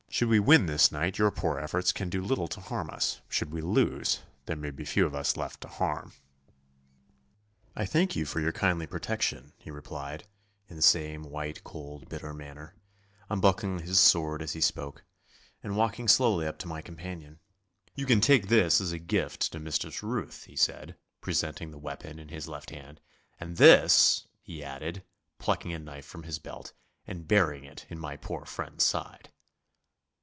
Should 0.13 0.27
we 0.27 0.41
win 0.41 0.65
this 0.65 0.91
night, 0.91 1.17
your 1.17 1.31
poor 1.31 1.57
efforts 1.57 1.93
can 1.93 2.09
do 2.09 2.21
little 2.21 2.49
to 2.49 2.59
harm 2.59 2.89
us. 2.89 3.21
Should 3.29 3.49
we 3.49 3.61
lose, 3.61 4.19
there 4.45 4.57
may 4.57 4.69
be 4.69 4.83
few 4.83 5.05
of 5.05 5.15
us 5.15 5.37
left 5.37 5.61
to 5.61 5.69
harm.' 5.69 6.11
'I 7.77 7.85
thank 7.85 8.15
you 8.17 8.25
for 8.25 8.41
your 8.41 8.51
kindly 8.51 8.85
protection,' 8.85 9.53
he 9.57 9.71
replied, 9.71 10.25
in 10.67 10.75
the 10.75 10.81
same 10.81 11.23
white, 11.23 11.63
cold, 11.63 12.09
bitter 12.09 12.33
manner, 12.33 12.75
unbuckling 13.29 13.79
his 13.79 14.01
sword 14.01 14.41
as 14.41 14.51
he 14.51 14.59
spoke, 14.59 15.05
and 15.63 15.77
walking 15.77 16.09
slowly 16.09 16.45
up 16.45 16.59
to 16.59 16.67
my 16.67 16.81
companion. 16.81 17.39
'You 17.95 18.05
can 18.05 18.19
take 18.19 18.47
this 18.49 18.81
as 18.81 18.91
a 18.91 18.99
gift 18.99 19.49
to 19.53 19.59
Mistress 19.61 20.03
Ruth,' 20.03 20.43
he 20.43 20.57
said, 20.57 20.97
presenting 21.21 21.71
the 21.71 21.79
weapon 21.79 22.19
in 22.19 22.27
his 22.27 22.49
left 22.49 22.71
hand, 22.71 22.99
'and 23.39 23.55
this!' 23.55 24.27
he 24.41 24.61
added, 24.61 25.03
plucking 25.39 25.71
a 25.73 25.79
knife 25.79 26.05
from 26.05 26.23
his 26.23 26.37
belt 26.37 26.73
and 27.07 27.27
burying 27.29 27.63
it 27.63 27.85
in 27.89 27.97
my 27.97 28.17
poor 28.17 28.43
friend's 28.43 28.83
side. 28.85 29.29